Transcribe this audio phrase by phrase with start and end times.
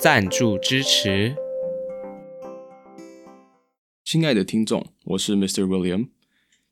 [0.00, 1.36] 赞助支持。
[4.02, 5.66] 亲爱的听众，我是 Mr.
[5.66, 6.08] William。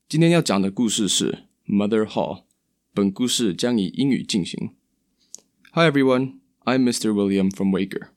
[0.08, 2.38] 今天要讲的故事是 Mother Holle》，
[2.94, 4.70] 本故事将以英语进行。
[5.72, 7.12] Hi everyone, I'm Mr.
[7.12, 8.08] William from Waker.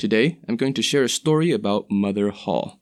[0.00, 2.80] Today, I'm going to share a story about Mother Holle.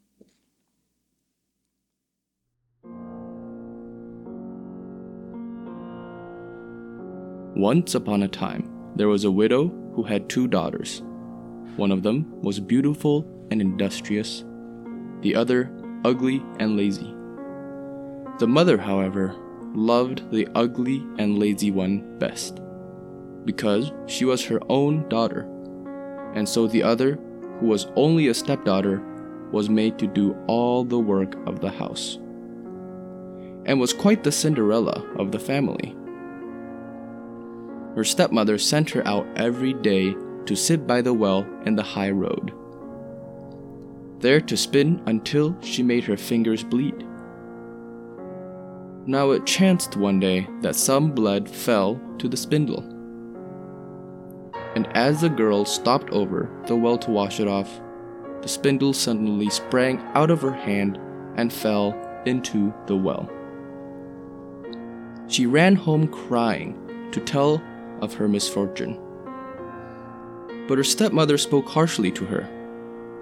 [7.54, 8.64] Once upon a time,
[8.96, 11.02] there was a widow who had two daughters.
[11.76, 14.44] One of them was beautiful and industrious,
[15.20, 15.70] the other
[16.04, 17.14] ugly and lazy.
[18.38, 19.34] The mother, however,
[19.74, 22.60] loved the ugly and lazy one best,
[23.44, 25.48] because she was her own daughter,
[26.34, 27.18] and so the other,
[27.58, 29.02] who was only a stepdaughter,
[29.50, 32.18] was made to do all the work of the house,
[33.66, 35.96] and was quite the Cinderella of the family.
[37.94, 40.14] Her stepmother sent her out every day
[40.46, 42.52] to sit by the well in the high road,
[44.20, 47.06] there to spin until she made her fingers bleed.
[49.06, 52.82] Now it chanced one day that some blood fell to the spindle.
[54.74, 57.80] And as the girl stopped over the well to wash it off,
[58.40, 60.98] the spindle suddenly sprang out of her hand
[61.36, 63.30] and fell into the well.
[65.28, 67.62] She ran home crying to tell
[68.00, 68.98] of her misfortune.
[70.66, 72.48] But her stepmother spoke harshly to her,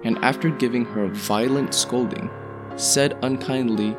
[0.03, 2.29] and after giving her a violent scolding,
[2.75, 3.95] said unkindly,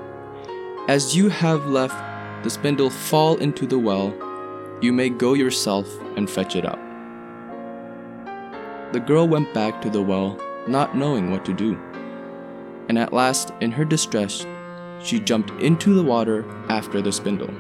[0.89, 1.95] As you have left
[2.43, 4.15] the spindle fall into the well,
[4.81, 6.79] you may go yourself and fetch it up.
[8.93, 11.79] The girl went back to the well, not knowing what to do.
[12.89, 14.47] And at last, in her distress,
[15.03, 17.51] she jumped into the water after the spindle.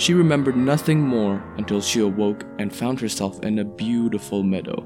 [0.00, 4.82] She remembered nothing more until she awoke and found herself in a beautiful meadow,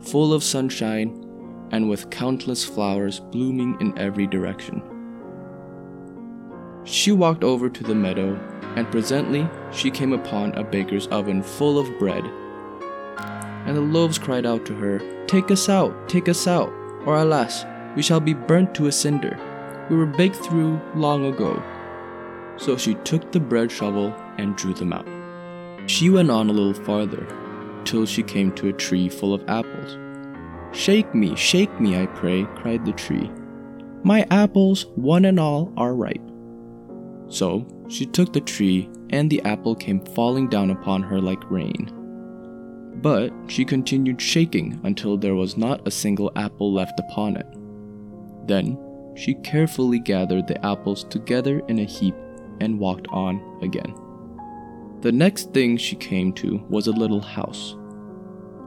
[0.00, 4.80] full of sunshine and with countless flowers blooming in every direction.
[6.84, 8.34] She walked over to the meadow,
[8.76, 12.24] and presently she came upon a baker's oven full of bread.
[13.66, 16.72] And the loaves cried out to her, Take us out, take us out,
[17.04, 19.38] or alas, we shall be burnt to a cinder.
[19.90, 21.62] We were baked through long ago.
[22.56, 25.06] So she took the bread shovel and drew them out.
[25.90, 27.26] She went on a little farther,
[27.84, 29.98] till she came to a tree full of apples.
[30.72, 33.30] Shake me, shake me, I pray, cried the tree.
[34.02, 36.22] My apples, one and all, are ripe.
[37.28, 41.90] So she took the tree, and the apple came falling down upon her like rain.
[43.02, 47.46] But she continued shaking until there was not a single apple left upon it.
[48.46, 48.78] Then
[49.16, 52.14] she carefully gathered the apples together in a heap
[52.60, 53.94] and walked on again.
[55.02, 57.74] The next thing she came to was a little house,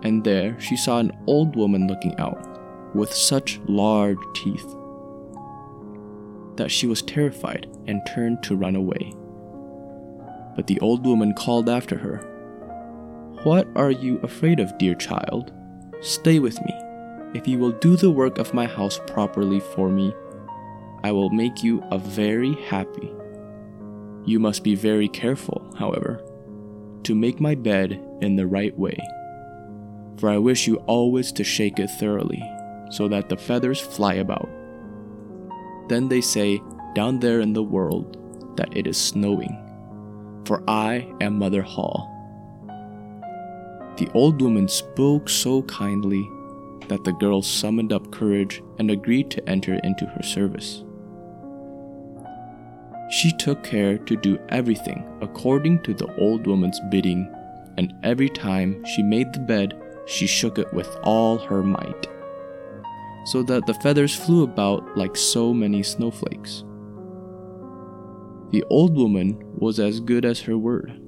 [0.01, 4.65] and there she saw an old woman looking out, with such large teeth
[6.55, 9.13] that she was terrified and turned to run away.
[10.55, 12.17] But the old woman called after her,
[13.43, 15.51] What are you afraid of, dear child?
[16.01, 16.73] Stay with me.
[17.33, 20.13] If you will do the work of my house properly for me,
[21.03, 23.11] I will make you a very happy.
[24.25, 26.23] You must be very careful, however,
[27.03, 28.97] to make my bed in the right way.
[30.17, 32.41] For I wish you always to shake it thoroughly,
[32.91, 34.49] so that the feathers fly about.
[35.89, 36.61] Then they say
[36.95, 38.17] down there in the world
[38.55, 39.57] that it is snowing,
[40.45, 42.09] for I am Mother Holle.
[43.97, 46.27] The old woman spoke so kindly
[46.87, 50.83] that the girl summoned up courage and agreed to enter into her service.
[53.09, 57.33] She took care to do everything according to the old woman's bidding,
[57.77, 62.07] and every time she made the bed, she shook it with all her might,
[63.25, 66.63] so that the feathers flew about like so many snowflakes.
[68.51, 70.99] The old woman was as good as her word.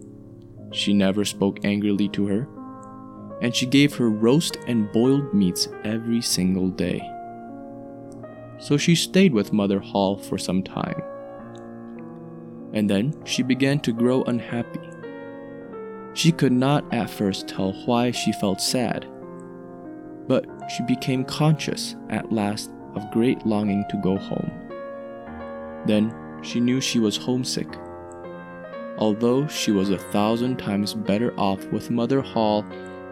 [0.72, 2.48] She never spoke angrily to her,
[3.42, 7.02] and she gave her roast and boiled meats every single day.
[8.58, 11.02] So she stayed with Mother Holle for some time.
[12.76, 14.82] And then she began to grow unhappy.
[16.14, 19.06] She could not at first tell why she felt sad,
[20.28, 24.52] But she became conscious at last of great longing to go home.
[25.86, 27.68] Then she knew she was homesick.
[28.98, 32.66] Although she was a thousand times better off with Mother Holle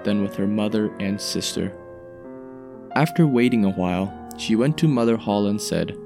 [0.04, 1.78] than with her mother and sister.
[2.96, 5.98] After waiting a while, she went to Mother Holle and said,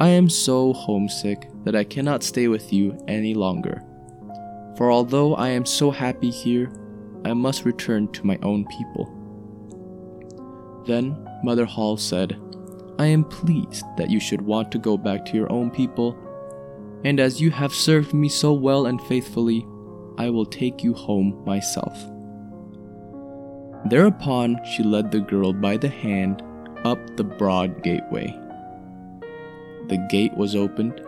[0.00, 3.82] I am so homesick that I cannot stay with you any longer.
[4.76, 6.72] For although I am so happy here,
[7.24, 9.10] I must return to my own people.
[10.84, 12.40] Then Mother Holle said,
[12.98, 16.18] I am pleased that you should want to go back to your own people,
[17.04, 19.64] and as you have served me so well and faithfully,
[20.18, 21.96] I will take you home myself.
[23.86, 26.42] Thereupon she led the girl by the hand
[26.84, 28.36] up the broad gateway.
[29.94, 31.00] The gate was opened,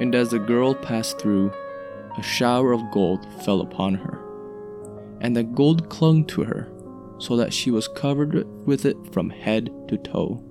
[0.00, 1.52] and as the girl passed through,
[2.16, 4.18] a shower of gold fell upon her,
[5.20, 6.72] and the gold clung to her,
[7.18, 10.42] so that she was covered with it from head to toe.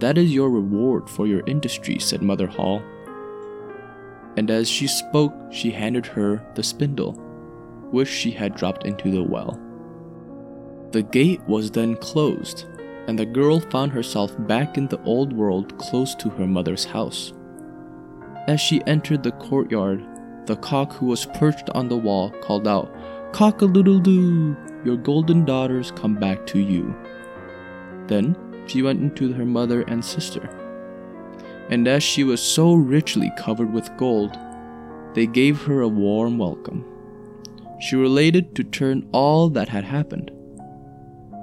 [0.00, 2.82] That is your reward for your industry, said Mother Holle.
[4.36, 7.12] And as she spoke, she handed her the spindle,
[7.92, 9.56] which she had dropped into the well.
[10.90, 12.66] The gate was then closed,
[13.06, 17.32] and the girl found herself back in the old world close to her mother's house.
[18.48, 20.04] As she entered the courtyard,
[20.46, 22.94] the cock who was perched on the wall called out,
[23.32, 26.94] Cock a doodle doo, your golden daughters come back to you.
[28.06, 28.36] Then
[28.66, 30.48] she went into her mother and sister.
[31.68, 34.36] And as she was so richly covered with gold,
[35.14, 36.84] they gave her a warm welcome.
[37.80, 40.32] She related to turn all that had happened.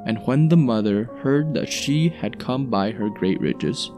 [0.08, 3.92] And when the mother heard that she had come by her great riches,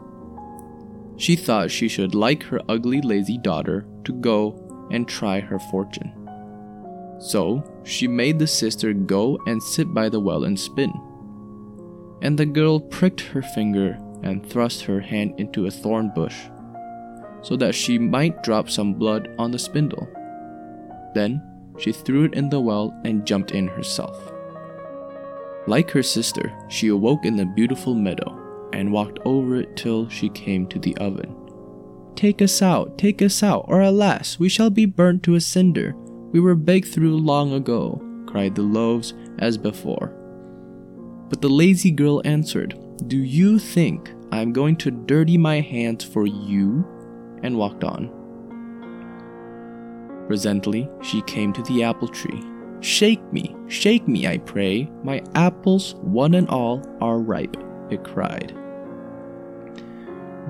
[1.16, 6.12] she thought she should like her ugly, lazy daughter to go and try her fortune.
[7.18, 10.92] So she made the sister go and sit by the well and spin
[12.22, 16.36] and the girl pricked her finger and thrust her hand into a thorn bush,
[17.42, 20.06] so that she might drop some blood on the spindle.
[21.14, 21.42] Then
[21.78, 24.32] she threw it in the well and jumped in herself.
[25.66, 28.36] Like her sister, she awoke in the beautiful meadow
[28.72, 31.34] and walked over it till she came to the oven.
[32.16, 35.94] Take us out, take us out, or alas, we shall be burnt to a cinder.
[36.32, 40.14] We were baked through long ago, cried the loaves as before.
[41.28, 46.26] But the lazy girl answered, Do you think I'm going to dirty my hands for
[46.26, 46.86] you?
[47.42, 48.10] and walked on.
[50.26, 52.42] Presently, she came to the apple tree.
[52.80, 54.90] Shake me, shake me, I pray.
[55.02, 57.56] My apples, one and all, are ripe,
[57.90, 58.56] it cried.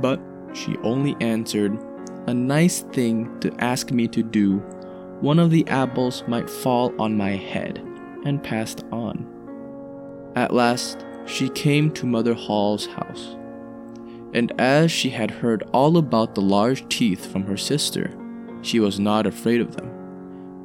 [0.00, 0.21] But
[0.53, 1.77] she only answered,
[2.29, 4.59] A nice thing to ask me to do.
[5.21, 7.79] One of the apples might fall on my head,
[8.25, 9.27] and passed on.
[10.37, 13.37] At last, she came to Mother Holle's house.
[14.32, 18.17] And as she had heard all about the large teeth from her sister,
[18.62, 19.91] she was not afraid of them,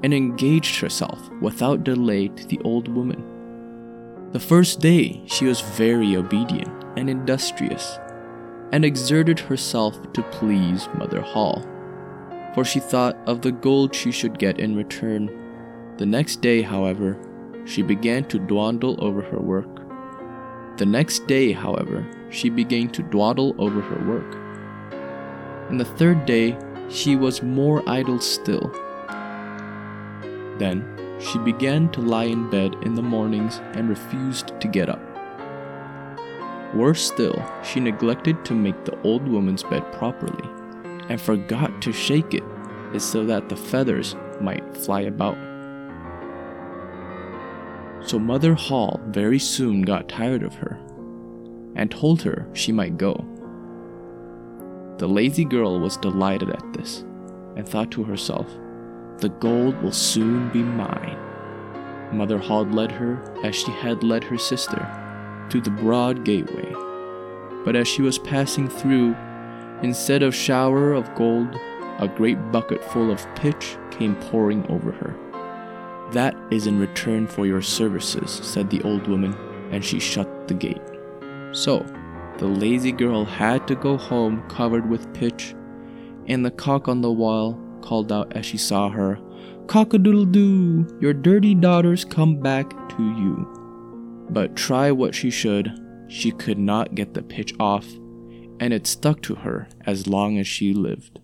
[0.03, 3.23] and engaged herself without delay to the old woman.
[4.31, 7.97] The first day she was very obedient and industrious,
[8.71, 11.63] and exerted herself to please Mother Holle,
[12.53, 15.29] for she thought of the gold she should get in return.
[15.97, 17.17] The next day, however,
[17.65, 19.67] she began to dawdle over her work.
[20.77, 24.35] The next day, however, she began to dawdle over her work.
[25.69, 26.57] And the third day,
[26.89, 28.71] she was more idle still.
[30.57, 35.01] Then she began to lie in bed in the mornings and refused to get up.
[36.73, 40.49] Worse still, she neglected to make the old woman's bed properly
[41.09, 42.43] and forgot to shake it
[42.99, 45.37] so that the feathers might fly about.
[48.07, 50.79] So Mother Holle very soon got tired of her
[51.75, 53.25] and told her she might go.
[54.97, 57.01] The lazy girl was delighted at this
[57.55, 58.47] and thought to herself,
[59.17, 61.17] The gold will soon be mine.
[62.11, 64.87] Mother Holle led her, as she had led her sister,
[65.49, 66.73] to the broad gateway.
[67.63, 69.15] But as she was passing through,
[69.81, 71.55] instead of shower of gold,
[71.99, 75.15] a great bucket full of pitch came pouring over her.
[76.11, 79.33] That is in return for your services, said the old woman,
[79.71, 80.81] and she shut the gate.
[81.53, 81.85] So,
[82.37, 85.55] the lazy girl had to go home covered with pitch,
[86.27, 89.19] and the cock on the wall called out as she saw her,
[89.67, 94.27] Cock a doodle doo, your dirty daughters come back to you.
[94.29, 95.71] But try what she should,
[96.07, 97.87] she could not get the pitch off,
[98.59, 101.19] and it stuck to her as long as she lived.